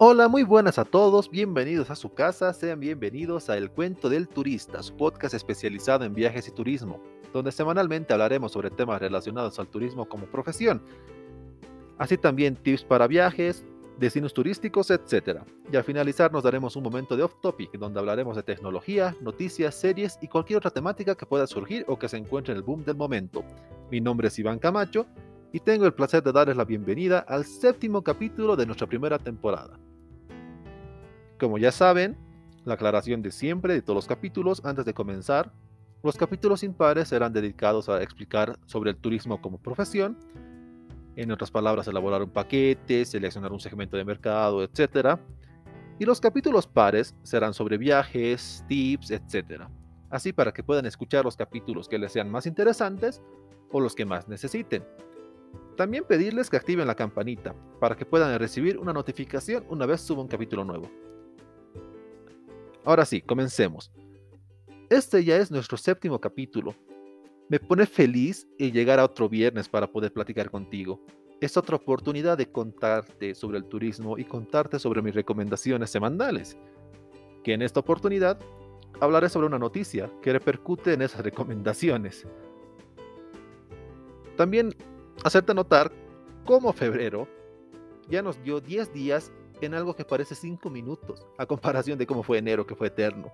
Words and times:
Hola, 0.00 0.28
muy 0.28 0.44
buenas 0.44 0.78
a 0.78 0.84
todos, 0.84 1.28
bienvenidos 1.28 1.90
a 1.90 1.96
su 1.96 2.14
casa, 2.14 2.52
sean 2.52 2.78
bienvenidos 2.78 3.50
a 3.50 3.56
El 3.56 3.68
Cuento 3.68 4.08
del 4.08 4.28
Turista, 4.28 4.80
su 4.80 4.94
podcast 4.96 5.34
especializado 5.34 6.04
en 6.04 6.14
viajes 6.14 6.46
y 6.46 6.52
turismo, 6.52 7.02
donde 7.32 7.50
semanalmente 7.50 8.12
hablaremos 8.12 8.52
sobre 8.52 8.70
temas 8.70 9.00
relacionados 9.00 9.58
al 9.58 9.66
turismo 9.66 10.08
como 10.08 10.26
profesión, 10.26 10.80
así 11.98 12.16
también 12.16 12.54
tips 12.54 12.84
para 12.84 13.08
viajes, 13.08 13.64
destinos 13.98 14.32
turísticos, 14.32 14.92
etc. 14.92 15.40
Y 15.72 15.74
al 15.74 15.82
finalizar 15.82 16.32
nos 16.32 16.44
daremos 16.44 16.76
un 16.76 16.84
momento 16.84 17.16
de 17.16 17.24
off-topic, 17.24 17.72
donde 17.72 17.98
hablaremos 17.98 18.36
de 18.36 18.44
tecnología, 18.44 19.16
noticias, 19.20 19.74
series 19.74 20.16
y 20.22 20.28
cualquier 20.28 20.58
otra 20.58 20.70
temática 20.70 21.16
que 21.16 21.26
pueda 21.26 21.48
surgir 21.48 21.84
o 21.88 21.98
que 21.98 22.08
se 22.08 22.18
encuentre 22.18 22.52
en 22.52 22.58
el 22.58 22.62
boom 22.62 22.84
del 22.84 22.96
momento. 22.96 23.42
Mi 23.90 24.00
nombre 24.00 24.28
es 24.28 24.38
Iván 24.38 24.60
Camacho 24.60 25.06
y 25.52 25.58
tengo 25.58 25.86
el 25.86 25.94
placer 25.94 26.22
de 26.22 26.30
darles 26.30 26.56
la 26.56 26.64
bienvenida 26.64 27.18
al 27.18 27.44
séptimo 27.44 28.04
capítulo 28.04 28.54
de 28.54 28.64
nuestra 28.64 28.86
primera 28.86 29.18
temporada. 29.18 29.76
Como 31.38 31.58
ya 31.58 31.72
saben, 31.72 32.16
la 32.64 32.74
aclaración 32.74 33.22
de 33.22 33.30
siempre 33.30 33.74
de 33.74 33.82
todos 33.82 33.96
los 33.96 34.06
capítulos 34.06 34.60
antes 34.64 34.84
de 34.84 34.94
comenzar, 34.94 35.52
los 36.02 36.16
capítulos 36.16 36.62
impares 36.62 37.08
serán 37.08 37.32
dedicados 37.32 37.88
a 37.88 38.02
explicar 38.02 38.58
sobre 38.66 38.90
el 38.90 38.96
turismo 38.96 39.40
como 39.40 39.58
profesión, 39.58 40.16
en 41.18 41.32
otras 41.32 41.50
palabras, 41.50 41.88
elaborar 41.88 42.22
un 42.22 42.30
paquete, 42.30 43.04
seleccionar 43.04 43.52
un 43.52 43.58
segmento 43.58 43.96
de 43.96 44.04
mercado, 44.04 44.62
etc. 44.62 45.18
Y 45.98 46.04
los 46.04 46.20
capítulos 46.20 46.68
pares 46.68 47.12
serán 47.24 47.54
sobre 47.54 47.76
viajes, 47.76 48.64
tips, 48.68 49.10
etc. 49.10 49.64
Así 50.10 50.32
para 50.32 50.52
que 50.52 50.62
puedan 50.62 50.86
escuchar 50.86 51.24
los 51.24 51.36
capítulos 51.36 51.88
que 51.88 51.98
les 51.98 52.12
sean 52.12 52.30
más 52.30 52.46
interesantes 52.46 53.20
o 53.72 53.80
los 53.80 53.96
que 53.96 54.04
más 54.04 54.28
necesiten. 54.28 54.84
También 55.76 56.04
pedirles 56.04 56.50
que 56.50 56.56
activen 56.56 56.86
la 56.86 56.94
campanita 56.94 57.52
para 57.80 57.96
que 57.96 58.06
puedan 58.06 58.38
recibir 58.38 58.78
una 58.78 58.92
notificación 58.92 59.64
una 59.68 59.86
vez 59.86 60.00
suba 60.00 60.22
un 60.22 60.28
capítulo 60.28 60.64
nuevo. 60.64 60.88
Ahora 62.88 63.04
sí, 63.04 63.20
comencemos. 63.20 63.92
Este 64.88 65.22
ya 65.22 65.36
es 65.36 65.50
nuestro 65.50 65.76
séptimo 65.76 66.18
capítulo. 66.18 66.74
Me 67.50 67.60
pone 67.60 67.84
feliz 67.84 68.48
el 68.58 68.72
llegar 68.72 68.98
a 68.98 69.04
otro 69.04 69.28
viernes 69.28 69.68
para 69.68 69.86
poder 69.86 70.10
platicar 70.10 70.50
contigo. 70.50 70.98
Es 71.42 71.58
otra 71.58 71.76
oportunidad 71.76 72.38
de 72.38 72.50
contarte 72.50 73.34
sobre 73.34 73.58
el 73.58 73.66
turismo 73.66 74.16
y 74.16 74.24
contarte 74.24 74.78
sobre 74.78 75.02
mis 75.02 75.14
recomendaciones 75.14 75.90
semanales. 75.90 76.56
Que 77.44 77.52
en 77.52 77.60
esta 77.60 77.80
oportunidad 77.80 78.40
hablaré 79.00 79.28
sobre 79.28 79.48
una 79.48 79.58
noticia 79.58 80.10
que 80.22 80.32
repercute 80.32 80.94
en 80.94 81.02
esas 81.02 81.22
recomendaciones. 81.22 82.26
También 84.34 84.74
hacerte 85.24 85.52
notar 85.52 85.92
cómo 86.46 86.72
febrero 86.72 87.28
ya 88.08 88.22
nos 88.22 88.42
dio 88.42 88.62
10 88.62 88.94
días 88.94 89.30
en 89.66 89.74
algo 89.74 89.94
que 89.94 90.04
parece 90.04 90.34
5 90.34 90.70
minutos, 90.70 91.26
a 91.36 91.46
comparación 91.46 91.98
de 91.98 92.06
cómo 92.06 92.22
fue 92.22 92.38
enero, 92.38 92.66
que 92.66 92.74
fue 92.74 92.88
eterno. 92.88 93.32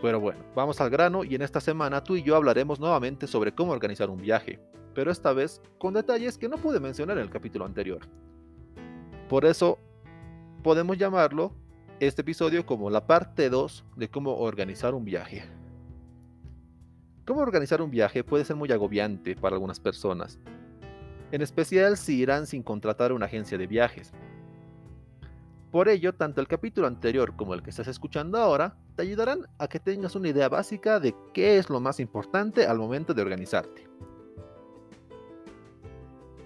Pero 0.00 0.20
bueno, 0.20 0.40
vamos 0.54 0.80
al 0.80 0.90
grano 0.90 1.24
y 1.24 1.34
en 1.34 1.42
esta 1.42 1.60
semana 1.60 2.02
tú 2.04 2.16
y 2.16 2.22
yo 2.22 2.36
hablaremos 2.36 2.78
nuevamente 2.78 3.26
sobre 3.26 3.54
cómo 3.54 3.72
organizar 3.72 4.10
un 4.10 4.20
viaje, 4.20 4.60
pero 4.94 5.10
esta 5.10 5.32
vez 5.32 5.60
con 5.78 5.94
detalles 5.94 6.38
que 6.38 6.48
no 6.48 6.56
pude 6.56 6.78
mencionar 6.78 7.18
en 7.18 7.24
el 7.24 7.30
capítulo 7.30 7.64
anterior. 7.64 8.00
Por 9.28 9.44
eso 9.44 9.78
podemos 10.62 10.96
llamarlo 10.96 11.52
este 12.00 12.22
episodio 12.22 12.64
como 12.64 12.90
la 12.90 13.06
parte 13.06 13.50
2 13.50 13.84
de 13.96 14.08
cómo 14.08 14.36
organizar 14.38 14.94
un 14.94 15.04
viaje. 15.04 15.44
Cómo 17.26 17.40
organizar 17.40 17.82
un 17.82 17.90
viaje 17.90 18.22
puede 18.22 18.44
ser 18.44 18.56
muy 18.56 18.70
agobiante 18.70 19.34
para 19.34 19.56
algunas 19.56 19.80
personas, 19.80 20.38
en 21.30 21.42
especial 21.42 21.96
si 21.96 22.20
irán 22.20 22.46
sin 22.46 22.62
contratar 22.62 23.12
una 23.12 23.26
agencia 23.26 23.58
de 23.58 23.66
viajes, 23.66 24.12
por 25.70 25.88
ello, 25.88 26.14
tanto 26.14 26.40
el 26.40 26.48
capítulo 26.48 26.86
anterior 26.86 27.36
como 27.36 27.52
el 27.52 27.62
que 27.62 27.70
estás 27.70 27.88
escuchando 27.88 28.38
ahora 28.38 28.76
te 28.96 29.02
ayudarán 29.02 29.46
a 29.58 29.68
que 29.68 29.78
tengas 29.78 30.14
una 30.14 30.28
idea 30.28 30.48
básica 30.48 30.98
de 30.98 31.14
qué 31.34 31.58
es 31.58 31.68
lo 31.68 31.78
más 31.78 32.00
importante 32.00 32.66
al 32.66 32.78
momento 32.78 33.12
de 33.12 33.20
organizarte. 33.20 33.86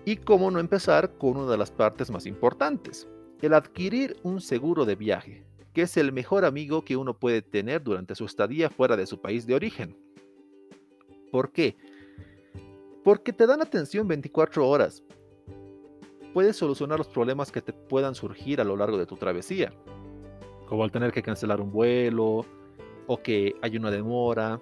Y 0.04 0.16
cómo 0.16 0.50
no 0.50 0.58
empezar 0.58 1.16
con 1.18 1.36
una 1.36 1.52
de 1.52 1.56
las 1.56 1.70
partes 1.70 2.10
más 2.10 2.26
importantes, 2.26 3.06
el 3.40 3.54
adquirir 3.54 4.16
un 4.24 4.40
seguro 4.40 4.84
de 4.84 4.96
viaje, 4.96 5.46
que 5.72 5.82
es 5.82 5.96
el 5.96 6.12
mejor 6.12 6.44
amigo 6.44 6.84
que 6.84 6.96
uno 6.96 7.16
puede 7.16 7.42
tener 7.42 7.82
durante 7.82 8.16
su 8.16 8.24
estadía 8.24 8.70
fuera 8.70 8.96
de 8.96 9.06
su 9.06 9.20
país 9.20 9.46
de 9.46 9.54
origen. 9.54 9.96
¿Por 11.30 11.52
qué? 11.52 11.76
Porque 13.04 13.32
te 13.32 13.46
dan 13.46 13.62
atención 13.62 14.08
24 14.08 14.68
horas, 14.68 15.04
puedes 16.32 16.56
solucionar 16.56 16.98
los 16.98 17.08
problemas 17.08 17.52
que 17.52 17.62
te 17.62 17.72
puedan 17.72 18.14
surgir 18.14 18.60
a 18.60 18.64
lo 18.64 18.76
largo 18.76 18.98
de 18.98 19.06
tu 19.06 19.16
travesía, 19.16 19.72
como 20.66 20.84
el 20.84 20.90
tener 20.90 21.12
que 21.12 21.22
cancelar 21.22 21.60
un 21.60 21.72
vuelo 21.72 22.44
o 23.06 23.22
que 23.22 23.54
hay 23.62 23.76
una 23.76 23.90
demora, 23.90 24.60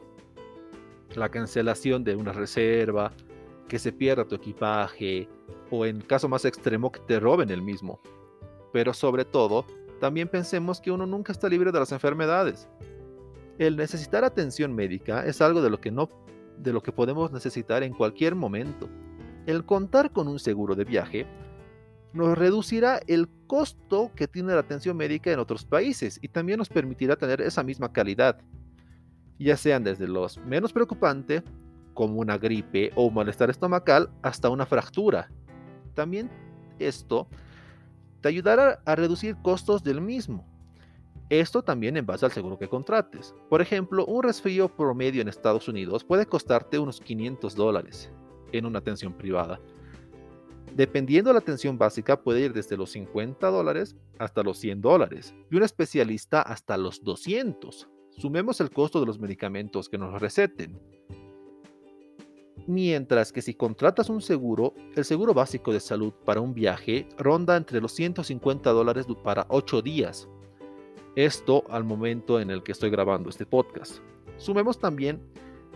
la 1.14 1.28
cancelación 1.28 2.04
de 2.04 2.16
una 2.16 2.32
reserva, 2.32 3.12
que 3.68 3.78
se 3.78 3.92
pierda 3.92 4.26
tu 4.26 4.34
equipaje 4.34 5.28
o 5.70 5.86
en 5.86 6.00
caso 6.00 6.28
más 6.28 6.44
extremo 6.44 6.90
que 6.90 7.00
te 7.00 7.20
roben 7.20 7.50
el 7.50 7.62
mismo. 7.62 8.00
Pero 8.72 8.92
sobre 8.92 9.24
todo, 9.24 9.64
también 10.00 10.28
pensemos 10.28 10.80
que 10.80 10.90
uno 10.90 11.06
nunca 11.06 11.32
está 11.32 11.48
libre 11.48 11.70
de 11.70 11.78
las 11.78 11.92
enfermedades. 11.92 12.68
El 13.58 13.76
necesitar 13.76 14.24
atención 14.24 14.74
médica 14.74 15.24
es 15.26 15.40
algo 15.40 15.60
de 15.62 15.70
lo 15.70 15.80
que 15.80 15.90
no 15.90 16.08
de 16.56 16.72
lo 16.74 16.82
que 16.82 16.92
podemos 16.92 17.32
necesitar 17.32 17.82
en 17.82 17.94
cualquier 17.94 18.34
momento. 18.34 18.88
El 19.46 19.64
contar 19.64 20.12
con 20.12 20.28
un 20.28 20.38
seguro 20.38 20.74
de 20.74 20.84
viaje 20.84 21.26
nos 22.12 22.36
reducirá 22.36 23.00
el 23.06 23.28
costo 23.46 24.10
que 24.14 24.26
tiene 24.26 24.52
la 24.52 24.60
atención 24.60 24.96
médica 24.96 25.32
en 25.32 25.38
otros 25.38 25.64
países 25.64 26.18
y 26.22 26.28
también 26.28 26.58
nos 26.58 26.68
permitirá 26.68 27.16
tener 27.16 27.40
esa 27.40 27.62
misma 27.62 27.92
calidad, 27.92 28.40
ya 29.38 29.56
sean 29.56 29.84
desde 29.84 30.08
los 30.08 30.38
menos 30.38 30.72
preocupantes, 30.72 31.42
como 31.94 32.20
una 32.20 32.38
gripe 32.38 32.92
o 32.94 33.06
un 33.06 33.14
malestar 33.14 33.50
estomacal, 33.50 34.10
hasta 34.22 34.48
una 34.48 34.66
fractura. 34.66 35.30
También 35.94 36.30
esto 36.78 37.28
te 38.20 38.28
ayudará 38.28 38.80
a 38.84 38.94
reducir 38.94 39.36
costos 39.42 39.82
del 39.82 40.00
mismo. 40.00 40.46
Esto 41.28 41.62
también 41.62 41.96
en 41.96 42.06
base 42.06 42.26
al 42.26 42.32
seguro 42.32 42.58
que 42.58 42.68
contrates. 42.68 43.34
Por 43.48 43.60
ejemplo, 43.60 44.04
un 44.06 44.22
resfrío 44.22 44.68
promedio 44.68 45.22
en 45.22 45.28
Estados 45.28 45.68
Unidos 45.68 46.04
puede 46.04 46.26
costarte 46.26 46.78
unos 46.78 47.00
500 47.00 47.54
dólares 47.54 48.10
en 48.52 48.66
una 48.66 48.80
atención 48.80 49.12
privada 49.12 49.60
Dependiendo 50.74 51.30
de 51.30 51.34
la 51.34 51.40
atención 51.40 51.76
básica, 51.78 52.22
puede 52.22 52.42
ir 52.42 52.52
desde 52.52 52.76
los 52.76 52.90
50 52.90 53.48
dólares 53.48 53.96
hasta 54.18 54.42
los 54.42 54.58
100 54.58 54.80
dólares 54.80 55.34
y 55.50 55.56
un 55.56 55.62
especialista 55.62 56.42
hasta 56.42 56.76
los 56.76 57.02
200. 57.02 57.88
Sumemos 58.16 58.60
el 58.60 58.70
costo 58.70 59.00
de 59.00 59.06
los 59.06 59.18
medicamentos 59.18 59.88
que 59.88 59.98
nos 59.98 60.20
receten. 60.20 60.78
Mientras 62.66 63.32
que 63.32 63.42
si 63.42 63.54
contratas 63.54 64.10
un 64.10 64.20
seguro, 64.20 64.74
el 64.94 65.04
seguro 65.04 65.34
básico 65.34 65.72
de 65.72 65.80
salud 65.80 66.12
para 66.24 66.40
un 66.40 66.54
viaje 66.54 67.08
ronda 67.18 67.56
entre 67.56 67.80
los 67.80 67.92
150 67.92 68.70
dólares 68.70 69.06
para 69.24 69.46
8 69.48 69.82
días. 69.82 70.28
Esto 71.16 71.64
al 71.68 71.82
momento 71.82 72.38
en 72.38 72.50
el 72.50 72.62
que 72.62 72.72
estoy 72.72 72.90
grabando 72.90 73.28
este 73.28 73.44
podcast. 73.44 73.98
Sumemos 74.36 74.78
también 74.78 75.20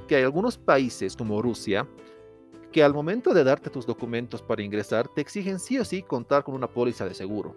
que 0.06 0.16
hay 0.16 0.22
algunos 0.22 0.56
países 0.56 1.16
como 1.16 1.42
Rusia 1.42 1.88
que 2.74 2.82
al 2.82 2.92
momento 2.92 3.32
de 3.32 3.44
darte 3.44 3.70
tus 3.70 3.86
documentos 3.86 4.42
para 4.42 4.60
ingresar 4.60 5.06
te 5.06 5.20
exigen 5.20 5.60
sí 5.60 5.78
o 5.78 5.84
sí 5.84 6.02
contar 6.02 6.42
con 6.42 6.56
una 6.56 6.66
póliza 6.66 7.04
de 7.04 7.14
seguro. 7.14 7.54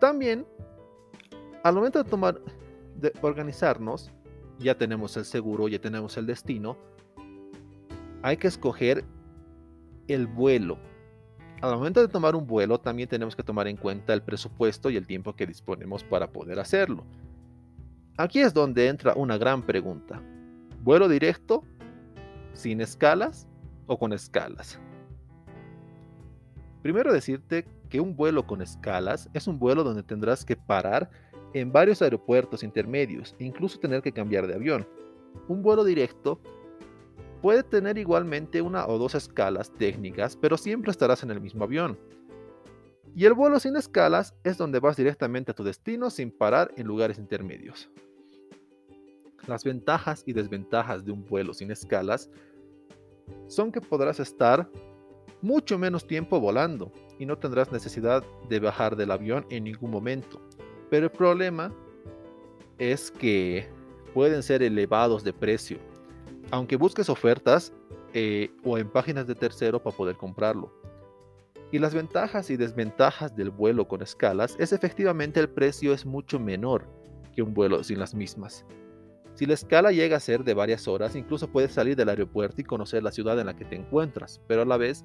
También, 0.00 0.44
al 1.62 1.76
momento 1.76 2.02
de 2.02 2.10
tomar, 2.10 2.40
de 2.96 3.12
organizarnos, 3.22 4.10
ya 4.58 4.76
tenemos 4.76 5.16
el 5.16 5.26
seguro, 5.26 5.68
ya 5.68 5.80
tenemos 5.80 6.16
el 6.16 6.26
destino, 6.26 6.76
hay 8.20 8.36
que 8.36 8.48
escoger 8.48 9.04
el 10.08 10.26
vuelo. 10.26 10.76
Al 11.60 11.76
momento 11.76 12.00
de 12.00 12.08
tomar 12.08 12.34
un 12.34 12.44
vuelo, 12.44 12.80
también 12.80 13.08
tenemos 13.08 13.36
que 13.36 13.44
tomar 13.44 13.68
en 13.68 13.76
cuenta 13.76 14.12
el 14.12 14.24
presupuesto 14.24 14.90
y 14.90 14.96
el 14.96 15.06
tiempo 15.06 15.36
que 15.36 15.46
disponemos 15.46 16.02
para 16.02 16.32
poder 16.32 16.58
hacerlo. 16.58 17.04
Aquí 18.16 18.40
es 18.40 18.52
donde 18.52 18.88
entra 18.88 19.14
una 19.14 19.38
gran 19.38 19.62
pregunta. 19.62 20.20
¿Vuelo 20.82 21.08
directo? 21.08 21.62
¿Sin 22.54 22.80
escalas? 22.80 23.46
O 23.88 23.98
con 23.98 24.12
escalas. 24.12 24.78
Primero 26.82 27.12
decirte 27.12 27.66
que 27.88 28.00
un 28.00 28.14
vuelo 28.14 28.46
con 28.46 28.62
escalas 28.62 29.28
es 29.34 29.48
un 29.48 29.58
vuelo 29.58 29.82
donde 29.82 30.04
tendrás 30.04 30.44
que 30.44 30.56
parar 30.56 31.10
en 31.54 31.72
varios 31.72 32.00
aeropuertos 32.02 32.62
intermedios 32.62 33.34
e 33.38 33.44
incluso 33.44 33.80
tener 33.80 34.02
que 34.02 34.12
cambiar 34.12 34.46
de 34.46 34.54
avión. 34.54 34.86
Un 35.48 35.62
vuelo 35.62 35.84
directo 35.84 36.40
puede 37.42 37.62
tener 37.62 37.98
igualmente 37.98 38.62
una 38.62 38.86
o 38.86 38.98
dos 38.98 39.14
escalas 39.14 39.72
técnicas, 39.72 40.36
pero 40.36 40.56
siempre 40.56 40.90
estarás 40.90 41.22
en 41.22 41.30
el 41.30 41.40
mismo 41.40 41.64
avión. 41.64 41.98
Y 43.14 43.24
el 43.24 43.34
vuelo 43.34 43.58
sin 43.58 43.76
escalas 43.76 44.34
es 44.44 44.58
donde 44.58 44.80
vas 44.80 44.96
directamente 44.96 45.50
a 45.50 45.54
tu 45.54 45.64
destino 45.64 46.10
sin 46.10 46.30
parar 46.30 46.72
en 46.76 46.86
lugares 46.86 47.18
intermedios. 47.18 47.90
Las 49.46 49.64
ventajas 49.64 50.22
y 50.26 50.32
desventajas 50.34 51.04
de 51.04 51.12
un 51.12 51.24
vuelo 51.24 51.54
sin 51.54 51.70
escalas 51.70 52.30
son 53.46 53.72
que 53.72 53.80
podrás 53.80 54.20
estar 54.20 54.68
mucho 55.40 55.78
menos 55.78 56.06
tiempo 56.06 56.40
volando, 56.40 56.92
y 57.18 57.26
no 57.26 57.36
tendrás 57.36 57.72
necesidad 57.72 58.24
de 58.48 58.60
bajar 58.60 58.96
del 58.96 59.10
avión 59.10 59.44
en 59.50 59.64
ningún 59.64 59.90
momento. 59.90 60.40
Pero 60.88 61.06
el 61.06 61.12
problema 61.12 61.72
es 62.78 63.10
que 63.10 63.68
pueden 64.14 64.42
ser 64.42 64.62
elevados 64.62 65.24
de 65.24 65.32
precio, 65.32 65.78
aunque 66.50 66.76
busques 66.76 67.08
ofertas 67.10 67.72
eh, 68.14 68.50
o 68.64 68.78
en 68.78 68.88
páginas 68.88 69.26
de 69.26 69.34
tercero 69.34 69.82
para 69.82 69.96
poder 69.96 70.16
comprarlo. 70.16 70.72
Y 71.70 71.78
las 71.78 71.92
ventajas 71.92 72.48
y 72.48 72.56
desventajas 72.56 73.36
del 73.36 73.50
vuelo 73.50 73.86
con 73.86 74.00
escalas 74.00 74.56
es 74.58 74.72
efectivamente 74.72 75.38
el 75.38 75.50
precio 75.50 75.92
es 75.92 76.06
mucho 76.06 76.40
menor 76.40 76.86
que 77.34 77.42
un 77.42 77.52
vuelo 77.52 77.84
sin 77.84 77.98
las 77.98 78.14
mismas. 78.14 78.64
Si 79.38 79.46
la 79.46 79.54
escala 79.54 79.92
llega 79.92 80.16
a 80.16 80.20
ser 80.20 80.42
de 80.42 80.52
varias 80.52 80.88
horas, 80.88 81.14
incluso 81.14 81.46
puedes 81.46 81.70
salir 81.70 81.94
del 81.94 82.08
aeropuerto 82.08 82.60
y 82.60 82.64
conocer 82.64 83.04
la 83.04 83.12
ciudad 83.12 83.38
en 83.38 83.46
la 83.46 83.54
que 83.54 83.64
te 83.64 83.76
encuentras, 83.76 84.40
pero 84.48 84.62
a 84.62 84.64
la 84.64 84.76
vez 84.76 85.04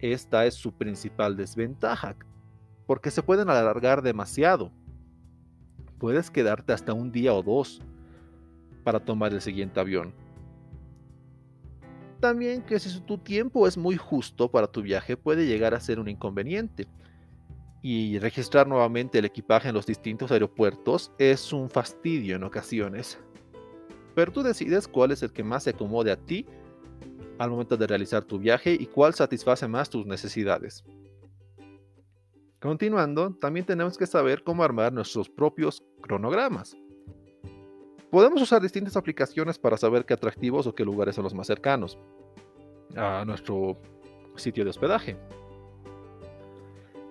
esta 0.00 0.46
es 0.46 0.54
su 0.54 0.72
principal 0.72 1.36
desventaja, 1.36 2.16
porque 2.88 3.12
se 3.12 3.22
pueden 3.22 3.48
alargar 3.48 4.02
demasiado. 4.02 4.72
Puedes 5.98 6.28
quedarte 6.28 6.72
hasta 6.72 6.92
un 6.92 7.12
día 7.12 7.32
o 7.32 7.40
dos 7.40 7.80
para 8.82 8.98
tomar 8.98 9.32
el 9.32 9.40
siguiente 9.40 9.78
avión. 9.78 10.12
También 12.18 12.62
que 12.62 12.80
si 12.80 13.00
tu 13.02 13.16
tiempo 13.16 13.68
es 13.68 13.78
muy 13.78 13.96
justo 13.96 14.50
para 14.50 14.66
tu 14.66 14.82
viaje 14.82 15.16
puede 15.16 15.46
llegar 15.46 15.72
a 15.72 15.78
ser 15.78 16.00
un 16.00 16.08
inconveniente 16.08 16.88
y 17.82 18.18
registrar 18.18 18.66
nuevamente 18.66 19.18
el 19.18 19.24
equipaje 19.24 19.68
en 19.68 19.74
los 19.74 19.86
distintos 19.86 20.30
aeropuertos 20.30 21.12
es 21.18 21.52
un 21.52 21.70
fastidio 21.70 22.36
en 22.36 22.44
ocasiones. 22.44 23.18
Pero 24.14 24.32
tú 24.32 24.42
decides 24.42 24.86
cuál 24.86 25.12
es 25.12 25.22
el 25.22 25.32
que 25.32 25.44
más 25.44 25.64
se 25.64 25.70
acomode 25.70 26.12
a 26.12 26.16
ti 26.16 26.46
al 27.38 27.50
momento 27.50 27.76
de 27.76 27.86
realizar 27.86 28.24
tu 28.24 28.38
viaje 28.38 28.76
y 28.78 28.86
cuál 28.86 29.14
satisface 29.14 29.66
más 29.66 29.88
tus 29.88 30.04
necesidades. 30.04 30.84
Continuando, 32.60 33.34
también 33.40 33.64
tenemos 33.64 33.96
que 33.96 34.06
saber 34.06 34.42
cómo 34.44 34.62
armar 34.62 34.92
nuestros 34.92 35.30
propios 35.30 35.82
cronogramas. 36.02 36.76
Podemos 38.10 38.42
usar 38.42 38.60
distintas 38.60 38.96
aplicaciones 38.96 39.58
para 39.58 39.78
saber 39.78 40.04
qué 40.04 40.12
atractivos 40.12 40.66
o 40.66 40.74
qué 40.74 40.84
lugares 40.84 41.14
son 41.14 41.24
los 41.24 41.32
más 41.32 41.46
cercanos 41.46 41.96
a 42.94 43.24
nuestro 43.24 43.80
sitio 44.36 44.64
de 44.64 44.70
hospedaje 44.70 45.16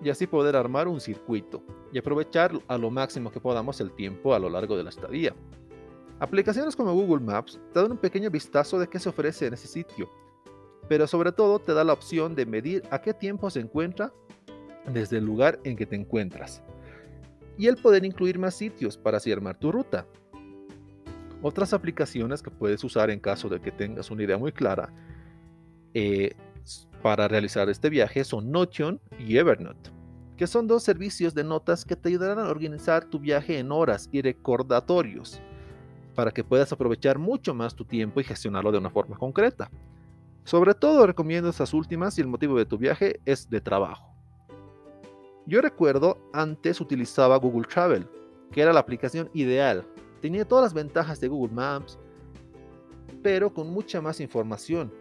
y 0.02 0.10
así 0.10 0.26
poder 0.26 0.56
armar 0.56 0.88
un 0.88 1.00
circuito 1.00 1.62
y 1.92 1.98
aprovechar 1.98 2.52
a 2.68 2.78
lo 2.78 2.90
máximo 2.90 3.30
que 3.30 3.40
podamos 3.40 3.80
el 3.80 3.92
tiempo 3.92 4.34
a 4.34 4.38
lo 4.38 4.48
largo 4.48 4.76
de 4.76 4.84
la 4.84 4.90
estadía. 4.90 5.34
Aplicaciones 6.18 6.76
como 6.76 6.92
Google 6.92 7.24
Maps 7.24 7.58
te 7.72 7.80
dan 7.80 7.92
un 7.92 7.98
pequeño 7.98 8.30
vistazo 8.30 8.78
de 8.78 8.88
qué 8.88 8.98
se 8.98 9.08
ofrece 9.08 9.46
en 9.46 9.54
ese 9.54 9.68
sitio, 9.68 10.10
pero 10.88 11.06
sobre 11.06 11.32
todo 11.32 11.58
te 11.58 11.72
da 11.72 11.84
la 11.84 11.92
opción 11.92 12.34
de 12.34 12.46
medir 12.46 12.82
a 12.90 13.00
qué 13.00 13.14
tiempo 13.14 13.50
se 13.50 13.60
encuentra 13.60 14.12
desde 14.92 15.18
el 15.18 15.24
lugar 15.24 15.58
en 15.64 15.76
que 15.76 15.86
te 15.86 15.96
encuentras 15.96 16.62
y 17.60 17.66
el 17.66 17.76
poder 17.76 18.06
incluir 18.06 18.38
más 18.38 18.54
sitios 18.54 18.96
para 18.96 19.18
así 19.18 19.30
armar 19.30 19.58
tu 19.58 19.70
ruta. 19.70 20.06
Otras 21.42 21.74
aplicaciones 21.74 22.42
que 22.42 22.50
puedes 22.50 22.82
usar 22.84 23.10
en 23.10 23.20
caso 23.20 23.50
de 23.50 23.60
que 23.60 23.70
tengas 23.70 24.10
una 24.10 24.22
idea 24.22 24.38
muy 24.38 24.50
clara 24.50 24.92
eh, 25.92 26.34
para 27.02 27.28
realizar 27.28 27.68
este 27.68 27.90
viaje 27.90 28.24
son 28.24 28.50
Notion 28.50 29.00
y 29.18 29.36
Evernote, 29.36 29.90
que 30.36 30.46
son 30.46 30.66
dos 30.66 30.82
servicios 30.82 31.34
de 31.34 31.44
notas 31.44 31.84
que 31.84 31.96
te 31.96 32.08
ayudarán 32.08 32.38
a 32.38 32.48
organizar 32.48 33.04
tu 33.04 33.18
viaje 33.18 33.58
en 33.58 33.72
horas 33.72 34.08
y 34.12 34.22
recordatorios, 34.22 35.40
para 36.14 36.30
que 36.30 36.44
puedas 36.44 36.72
aprovechar 36.72 37.18
mucho 37.18 37.54
más 37.54 37.74
tu 37.74 37.84
tiempo 37.84 38.20
y 38.20 38.24
gestionarlo 38.24 38.72
de 38.72 38.78
una 38.78 38.90
forma 38.90 39.16
concreta. 39.16 39.70
Sobre 40.44 40.74
todo 40.74 41.06
recomiendo 41.06 41.48
estas 41.48 41.72
últimas 41.72 42.14
si 42.14 42.20
el 42.20 42.26
motivo 42.26 42.58
de 42.58 42.66
tu 42.66 42.76
viaje 42.76 43.20
es 43.24 43.48
de 43.48 43.60
trabajo. 43.60 44.14
Yo 45.46 45.60
recuerdo 45.60 46.18
antes 46.32 46.80
utilizaba 46.80 47.36
Google 47.36 47.66
Travel, 47.66 48.06
que 48.52 48.60
era 48.60 48.72
la 48.72 48.80
aplicación 48.80 49.30
ideal. 49.32 49.86
Tenía 50.20 50.46
todas 50.46 50.64
las 50.64 50.74
ventajas 50.74 51.20
de 51.20 51.28
Google 51.28 51.54
Maps, 51.54 51.98
pero 53.22 53.52
con 53.52 53.70
mucha 53.70 54.00
más 54.00 54.20
información 54.20 54.92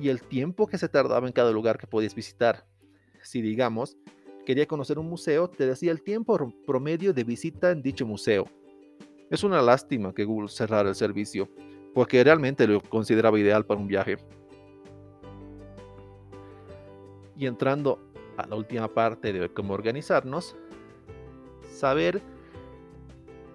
y 0.00 0.08
el 0.08 0.22
tiempo 0.22 0.66
que 0.66 0.78
se 0.78 0.88
tardaba 0.88 1.26
en 1.26 1.32
cada 1.32 1.50
lugar 1.50 1.78
que 1.78 1.86
podías 1.86 2.14
visitar. 2.14 2.64
Si 3.22 3.42
digamos, 3.42 3.96
quería 4.46 4.66
conocer 4.66 4.98
un 4.98 5.08
museo, 5.08 5.48
te 5.48 5.66
decía 5.66 5.92
el 5.92 6.02
tiempo 6.02 6.52
promedio 6.66 7.12
de 7.12 7.24
visita 7.24 7.70
en 7.70 7.82
dicho 7.82 8.06
museo. 8.06 8.46
Es 9.30 9.44
una 9.44 9.60
lástima 9.60 10.14
que 10.14 10.24
Google 10.24 10.48
cerrara 10.48 10.88
el 10.88 10.94
servicio, 10.94 11.48
porque 11.94 12.24
realmente 12.24 12.66
lo 12.66 12.80
consideraba 12.80 13.38
ideal 13.38 13.66
para 13.66 13.80
un 13.80 13.86
viaje. 13.86 14.16
Y 17.36 17.46
entrando 17.46 18.00
a 18.36 18.46
la 18.46 18.56
última 18.56 18.88
parte 18.88 19.32
de 19.32 19.48
cómo 19.50 19.74
organizarnos, 19.74 20.56
saber 21.70 22.22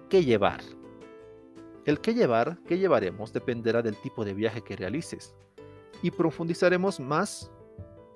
qué 0.08 0.24
llevar. 0.24 0.60
El 1.84 2.00
qué 2.00 2.14
llevar, 2.14 2.58
qué 2.66 2.78
llevaremos, 2.78 3.32
dependerá 3.32 3.82
del 3.82 3.96
tipo 3.96 4.24
de 4.24 4.34
viaje 4.34 4.62
que 4.62 4.76
realices 4.76 5.35
y 6.02 6.10
profundizaremos 6.10 7.00
más 7.00 7.50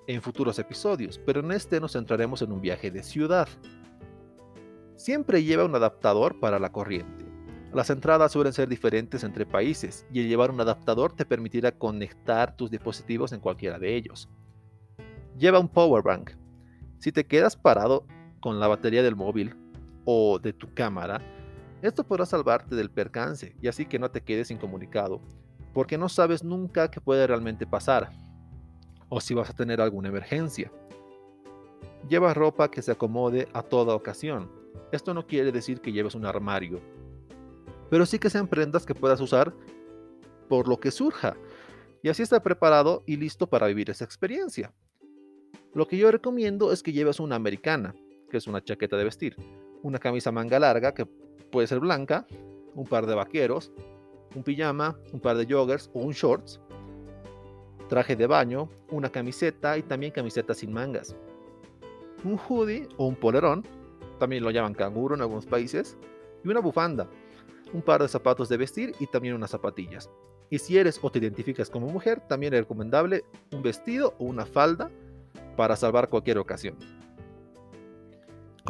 en 0.07 0.23
futuros 0.23 0.59
episodios, 0.59 1.21
pero 1.25 1.41
en 1.41 1.53
este 1.53 1.81
nos 1.81 1.93
centraremos 1.93 2.43
en 2.43 2.53
un 2.53 2.61
viaje 2.61 2.91
de 2.91 3.03
ciudad. 3.03 3.49
Siempre 4.97 5.45
lleva 5.45 5.65
un 5.65 5.75
adaptador 5.75 6.41
para 6.41 6.59
la 6.59 6.73
corriente. 6.73 7.25
Las 7.73 7.91
entradas 7.91 8.33
suelen 8.33 8.53
ser 8.53 8.69
diferentes 8.69 9.23
entre 9.23 9.47
países 9.47 10.05
y 10.13 10.21
el 10.21 10.29
llevar 10.29 10.51
un 10.51 10.61
adaptador 10.61 11.13
te 11.15 11.25
permitirá 11.25 11.71
conectar 11.71 12.57
tus 12.57 12.71
dispositivos 12.71 13.33
en 13.33 13.41
cualquiera 13.41 13.79
de 13.79 13.95
ellos. 13.95 14.29
Lleva 15.39 15.61
un 15.61 15.69
power 15.69 16.03
bank. 16.03 16.33
Si 16.99 17.13
te 17.13 17.25
quedas 17.25 17.57
parado 17.57 18.05
con 18.41 18.59
la 18.59 18.67
batería 18.67 19.03
del 19.03 19.15
móvil 19.15 19.55
o 20.05 20.41
de 20.41 20.53
tu 20.53 20.75
cámara, 20.75 21.21
esto 21.81 22.05
podrá 22.05 22.27
salvarte 22.27 22.75
del 22.75 22.91
percance 22.91 23.55
y 23.63 23.69
así 23.69 23.87
que 23.87 23.99
no 23.99 24.11
te 24.11 24.23
quedes 24.23 24.51
incomunicado 24.51 25.23
porque 25.73 25.99
no 25.99 26.09
sabes 26.09 26.43
nunca 26.43 26.91
qué 26.91 27.01
puede 27.01 27.27
realmente 27.27 27.67
pasar 27.67 28.11
o 29.09 29.21
si 29.21 29.35
vas 29.35 29.51
a 29.51 29.55
tener 29.55 29.81
alguna 29.81 30.09
emergencia. 30.09 30.71
Lleva 32.09 32.35
ropa 32.35 32.71
que 32.71 32.83
se 32.83 32.93
acomode 32.93 33.49
a 33.53 33.63
toda 33.63 33.95
ocasión. 33.95 34.51
Esto 34.93 35.15
no 35.15 35.27
quiere 35.27 35.53
decir 35.53 35.81
que 35.81 35.93
lleves 35.93 36.15
un 36.15 36.25
armario, 36.25 36.81
pero 37.91 38.07
sí 38.07 38.19
que 38.19 38.31
sean 38.31 38.47
prendas 38.47 38.87
que 38.87 38.95
puedas 38.95 39.21
usar 39.21 39.53
por 40.49 40.69
lo 40.69 40.81
que 40.81 40.91
surja 40.91 41.37
y 42.03 42.09
así 42.09 42.23
estar 42.23 42.43
preparado 42.43 43.03
y 43.07 43.17
listo 43.17 43.49
para 43.49 43.67
vivir 43.67 43.91
esa 43.91 44.05
experiencia. 44.05 44.73
Lo 45.75 45.87
que 45.87 45.97
yo 45.97 46.11
recomiendo 46.11 46.73
es 46.73 46.83
que 46.83 46.93
lleves 46.93 47.21
una 47.21 47.37
americana, 47.37 47.95
que 48.31 48.37
es 48.37 48.47
una 48.47 48.63
chaqueta 48.63 48.97
de 48.97 49.05
vestir, 49.05 49.37
una 49.83 49.99
camisa 49.99 50.33
manga 50.33 50.59
larga 50.59 50.95
que 50.95 51.07
puede 51.07 51.67
ser 51.67 51.81
blanca, 51.81 52.27
un 52.75 52.87
par 52.87 53.07
de 53.07 53.15
vaqueros, 53.15 53.73
un 54.35 54.43
pijama, 54.43 54.97
un 55.13 55.21
par 55.21 55.37
de 55.37 55.47
joggers 55.47 55.91
o 55.93 56.01
un 56.01 56.13
shorts, 56.13 56.61
traje 57.89 58.15
de 58.17 58.27
baño, 58.27 58.69
una 58.91 59.11
camiseta 59.11 59.77
y 59.77 59.83
también 59.83 60.13
camiseta 60.13 60.55
sin 60.55 60.73
mangas, 60.73 61.17
un 62.25 62.39
hoodie 62.39 62.89
o 62.97 63.07
un 63.07 63.17
polerón, 63.17 63.65
también 64.19 64.45
lo 64.45 64.51
llaman 64.51 64.75
canguro 64.75 65.15
en 65.15 65.23
algunos 65.23 65.47
países, 65.47 65.97
y 66.45 66.49
una 66.49 66.61
bufanda, 66.61 67.09
un 67.73 67.83
par 67.83 68.03
de 68.03 68.09
zapatos 68.09 68.49
de 68.49 68.57
vestir 68.57 68.95
y 69.01 69.07
también 69.07 69.35
unas 69.35 69.51
zapatillas. 69.51 70.11
Y 70.51 70.59
si 70.59 70.79
eres 70.79 70.99
o 71.03 71.11
te 71.11 71.19
identificas 71.21 71.71
como 71.71 71.89
mujer, 71.89 72.21
también 72.29 72.53
es 72.55 72.61
recomendable 72.61 73.25
un 73.53 73.63
vestido 73.63 74.15
o 74.19 74.25
una 74.25 74.47
falda 74.47 74.91
para 75.57 75.77
salvar 75.77 76.09
cualquier 76.09 76.39
ocasión. 76.39 76.77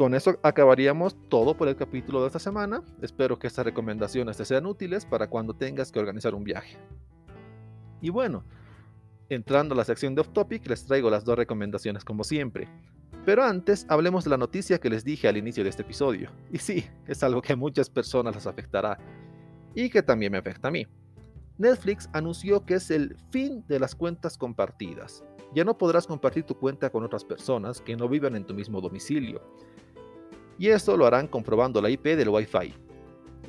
Con 0.01 0.15
eso 0.15 0.39
acabaríamos 0.41 1.15
todo 1.29 1.55
por 1.55 1.67
el 1.67 1.75
capítulo 1.75 2.21
de 2.21 2.25
esta 2.25 2.39
semana. 2.39 2.81
Espero 3.03 3.37
que 3.37 3.45
estas 3.45 3.65
recomendaciones 3.65 4.35
te 4.35 4.45
sean 4.45 4.65
útiles 4.65 5.05
para 5.05 5.29
cuando 5.29 5.53
tengas 5.53 5.91
que 5.91 5.99
organizar 5.99 6.33
un 6.33 6.43
viaje. 6.43 6.75
Y 8.01 8.09
bueno, 8.09 8.43
entrando 9.29 9.75
a 9.75 9.77
la 9.77 9.83
sección 9.83 10.15
de 10.15 10.21
off 10.21 10.29
topic, 10.29 10.65
les 10.65 10.87
traigo 10.87 11.11
las 11.11 11.23
dos 11.23 11.37
recomendaciones 11.37 12.03
como 12.03 12.23
siempre. 12.23 12.67
Pero 13.27 13.43
antes, 13.43 13.85
hablemos 13.89 14.23
de 14.23 14.31
la 14.31 14.37
noticia 14.37 14.79
que 14.79 14.89
les 14.89 15.03
dije 15.03 15.27
al 15.27 15.37
inicio 15.37 15.63
de 15.63 15.69
este 15.69 15.83
episodio. 15.83 16.31
Y 16.51 16.57
sí, 16.57 16.83
es 17.05 17.21
algo 17.21 17.43
que 17.43 17.53
a 17.53 17.55
muchas 17.55 17.87
personas 17.87 18.33
les 18.33 18.47
afectará 18.47 18.97
y 19.75 19.87
que 19.91 20.01
también 20.01 20.31
me 20.31 20.39
afecta 20.39 20.69
a 20.69 20.71
mí. 20.71 20.87
Netflix 21.59 22.09
anunció 22.13 22.65
que 22.65 22.73
es 22.73 22.89
el 22.89 23.15
fin 23.29 23.63
de 23.67 23.79
las 23.79 23.93
cuentas 23.93 24.35
compartidas. 24.35 25.23
Ya 25.53 25.63
no 25.63 25.77
podrás 25.77 26.07
compartir 26.07 26.43
tu 26.43 26.55
cuenta 26.55 26.89
con 26.89 27.03
otras 27.03 27.23
personas 27.23 27.81
que 27.81 27.95
no 27.95 28.09
vivan 28.09 28.35
en 28.35 28.47
tu 28.47 28.55
mismo 28.55 28.81
domicilio 28.81 29.43
y 30.61 30.69
esto 30.69 30.95
lo 30.95 31.07
harán 31.07 31.27
comprobando 31.27 31.81
la 31.81 31.89
IP 31.89 32.03
del 32.15 32.29
Wi-Fi, 32.29 32.75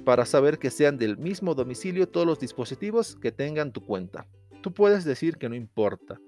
para 0.02 0.24
saber 0.24 0.58
que 0.58 0.70
sean 0.70 0.96
del 0.96 1.18
mismo 1.18 1.54
domicilio 1.54 2.08
todos 2.08 2.26
los 2.26 2.40
dispositivos 2.40 3.16
que 3.16 3.30
tengan 3.30 3.70
tu 3.70 3.84
cuenta. 3.84 4.26
Tú 4.62 4.72
puedes 4.72 5.04
decir 5.04 5.36
que 5.36 5.50
no 5.50 5.54
importa, 5.54 6.18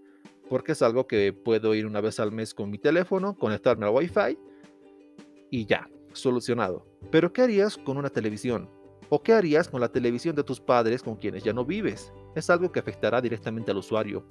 porque 0.50 0.72
es 0.72 0.82
algo 0.82 1.06
que 1.06 1.32
puedo 1.32 1.74
ir 1.74 1.86
una 1.86 2.02
vez 2.02 2.20
al 2.20 2.32
mes 2.32 2.52
con 2.52 2.68
mi 2.68 2.76
teléfono, 2.76 3.34
conectarme 3.34 3.86
al 3.86 3.94
Wi-Fi 3.94 4.38
y 5.50 5.64
ya, 5.64 5.88
solucionado. 6.12 6.86
Pero 7.10 7.32
¿qué 7.32 7.40
harías 7.40 7.78
con 7.78 7.96
una 7.96 8.10
televisión? 8.10 8.68
¿O 9.08 9.22
qué 9.22 9.32
harías 9.32 9.68
con 9.70 9.80
la 9.80 9.88
televisión 9.88 10.36
de 10.36 10.44
tus 10.44 10.60
padres 10.60 11.02
con 11.02 11.16
quienes 11.16 11.42
ya 11.42 11.54
no 11.54 11.64
vives? 11.64 12.12
Es 12.34 12.50
algo 12.50 12.70
que 12.70 12.80
afectará 12.80 13.22
directamente 13.22 13.70
al 13.70 13.78
usuario. 13.78 14.22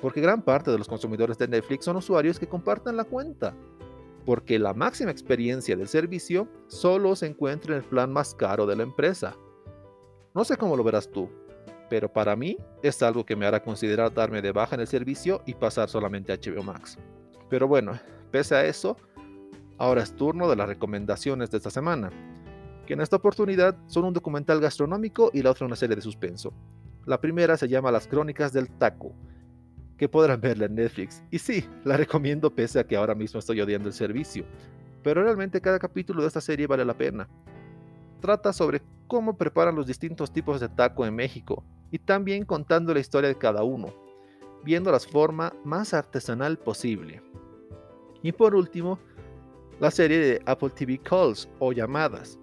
porque 0.00 0.22
gran 0.22 0.42
parte 0.42 0.70
de 0.70 0.78
los 0.78 0.88
consumidores 0.88 1.36
de 1.38 1.46
Netflix 1.46 1.84
son 1.84 1.96
usuarios 1.96 2.38
que 2.38 2.48
compartan 2.48 2.96
la 2.96 3.04
cuenta, 3.04 3.54
porque 4.24 4.58
la 4.58 4.74
máxima 4.74 5.10
experiencia 5.10 5.76
del 5.76 5.88
servicio 5.88 6.48
solo 6.68 7.16
se 7.16 7.26
encuentra 7.26 7.74
en 7.74 7.82
el 7.82 7.88
plan 7.88 8.12
más 8.12 8.34
caro 8.34 8.66
de 8.66 8.76
la 8.76 8.82
empresa. 8.82 9.36
No 10.34 10.44
sé 10.44 10.56
cómo 10.56 10.76
lo 10.76 10.84
verás 10.84 11.10
tú, 11.10 11.28
pero 11.90 12.12
para 12.12 12.36
mí 12.36 12.56
es 12.82 13.02
algo 13.02 13.26
que 13.26 13.36
me 13.36 13.46
hará 13.46 13.62
considerar 13.62 14.14
darme 14.14 14.40
de 14.40 14.52
baja 14.52 14.76
en 14.76 14.80
el 14.80 14.86
servicio 14.86 15.42
y 15.46 15.54
pasar 15.54 15.88
solamente 15.88 16.32
a 16.32 16.36
HBO 16.36 16.62
Max. 16.62 16.98
Pero 17.50 17.68
bueno, 17.68 17.98
pese 18.30 18.54
a 18.54 18.64
eso, 18.64 18.96
ahora 19.76 20.02
es 20.02 20.14
turno 20.14 20.48
de 20.48 20.56
las 20.56 20.68
recomendaciones 20.68 21.50
de 21.50 21.58
esta 21.58 21.70
semana, 21.70 22.10
que 22.86 22.94
en 22.94 23.00
esta 23.00 23.16
oportunidad 23.16 23.76
son 23.88 24.04
un 24.04 24.14
documental 24.14 24.60
gastronómico 24.60 25.30
y 25.34 25.42
la 25.42 25.50
otra 25.50 25.66
una 25.66 25.76
serie 25.76 25.96
de 25.96 26.02
suspenso. 26.02 26.52
La 27.04 27.20
primera 27.20 27.56
se 27.56 27.68
llama 27.68 27.92
Las 27.92 28.06
Crónicas 28.06 28.52
del 28.52 28.70
Taco, 28.70 29.12
que 30.02 30.08
podrán 30.08 30.40
verla 30.40 30.64
en 30.64 30.74
Netflix. 30.74 31.22
Y 31.30 31.38
sí, 31.38 31.64
la 31.84 31.96
recomiendo 31.96 32.52
pese 32.52 32.80
a 32.80 32.84
que 32.84 32.96
ahora 32.96 33.14
mismo 33.14 33.38
estoy 33.38 33.60
odiando 33.60 33.86
el 33.86 33.94
servicio. 33.94 34.44
Pero 35.00 35.22
realmente 35.22 35.60
cada 35.60 35.78
capítulo 35.78 36.22
de 36.22 36.26
esta 36.26 36.40
serie 36.40 36.66
vale 36.66 36.84
la 36.84 36.98
pena. 36.98 37.28
Trata 38.20 38.52
sobre 38.52 38.82
cómo 39.06 39.38
preparan 39.38 39.76
los 39.76 39.86
distintos 39.86 40.32
tipos 40.32 40.58
de 40.58 40.68
taco 40.68 41.06
en 41.06 41.14
México 41.14 41.62
y 41.92 42.00
también 42.00 42.44
contando 42.44 42.92
la 42.92 42.98
historia 42.98 43.28
de 43.28 43.38
cada 43.38 43.62
uno, 43.62 43.94
viendo 44.64 44.90
la 44.90 44.98
forma 44.98 45.54
más 45.64 45.94
artesanal 45.94 46.58
posible. 46.58 47.22
Y 48.24 48.32
por 48.32 48.56
último, 48.56 48.98
la 49.78 49.92
serie 49.92 50.18
de 50.18 50.42
Apple 50.46 50.70
TV 50.70 50.98
Calls 50.98 51.48
o 51.60 51.70
llamadas. 51.70 52.40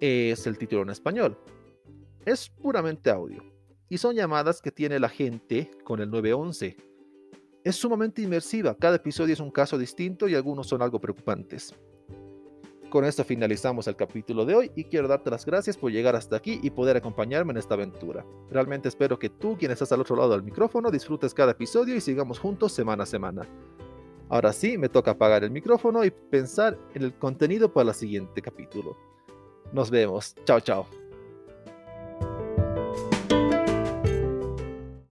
Es 0.00 0.46
el 0.46 0.58
título 0.58 0.82
en 0.82 0.90
español. 0.90 1.34
Es 2.26 2.50
puramente 2.50 3.08
audio 3.08 3.53
y 3.88 3.98
son 3.98 4.14
llamadas 4.14 4.60
que 4.60 4.70
tiene 4.70 4.98
la 4.98 5.08
gente 5.08 5.70
con 5.84 6.00
el 6.00 6.10
911. 6.10 6.76
Es 7.64 7.76
sumamente 7.76 8.22
inmersiva, 8.22 8.76
cada 8.76 8.96
episodio 8.96 9.32
es 9.32 9.40
un 9.40 9.50
caso 9.50 9.78
distinto 9.78 10.28
y 10.28 10.34
algunos 10.34 10.66
son 10.66 10.82
algo 10.82 11.00
preocupantes. 11.00 11.74
Con 12.90 13.04
esto 13.04 13.24
finalizamos 13.24 13.88
el 13.88 13.96
capítulo 13.96 14.44
de 14.44 14.54
hoy 14.54 14.72
y 14.76 14.84
quiero 14.84 15.08
darte 15.08 15.28
las 15.28 15.44
gracias 15.44 15.76
por 15.76 15.90
llegar 15.90 16.14
hasta 16.14 16.36
aquí 16.36 16.60
y 16.62 16.70
poder 16.70 16.96
acompañarme 16.96 17.50
en 17.50 17.56
esta 17.56 17.74
aventura. 17.74 18.24
Realmente 18.50 18.88
espero 18.88 19.18
que 19.18 19.30
tú, 19.30 19.56
quien 19.58 19.72
estás 19.72 19.90
al 19.90 20.00
otro 20.00 20.14
lado 20.14 20.30
del 20.30 20.44
micrófono, 20.44 20.92
disfrutes 20.92 21.34
cada 21.34 21.52
episodio 21.52 21.96
y 21.96 22.00
sigamos 22.00 22.38
juntos 22.38 22.72
semana 22.72 23.02
a 23.02 23.06
semana. 23.06 23.48
Ahora 24.28 24.52
sí, 24.52 24.78
me 24.78 24.88
toca 24.88 25.12
apagar 25.12 25.42
el 25.42 25.50
micrófono 25.50 26.04
y 26.04 26.10
pensar 26.10 26.78
en 26.94 27.02
el 27.02 27.14
contenido 27.14 27.72
para 27.72 27.88
el 27.88 27.94
siguiente 27.94 28.40
capítulo. 28.40 28.96
Nos 29.72 29.90
vemos. 29.90 30.34
Chao, 30.44 30.60
chao. 30.60 31.03